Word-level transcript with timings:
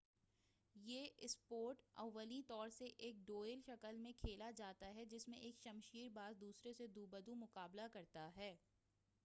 یہ 0.75 1.07
اسپورٹ 1.17 1.81
اولیں 1.95 2.41
طور 2.47 2.69
سے 2.69 2.85
ایک 2.97 3.15
ڈوئل 3.25 3.59
کی 3.61 3.71
شکل 3.71 3.97
میں 3.97 4.11
کھیلا 4.11 4.49
جاتا 4.51 4.93
ہے 4.95 5.05
جس 5.05 5.27
میں 5.27 5.39
ایک 5.39 5.59
شمشیر 5.63 6.09
باز 6.09 6.39
دوسرے 6.41 6.73
سے 6.73 6.87
دو 6.87 7.05
بدو 7.05 7.35
مقابلہ 7.35 7.87
کرتا 7.93 8.29
ہے 8.35 8.55